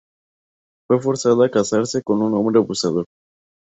[0.87, 3.05] Fue forzada a casarse con un hombre abusador.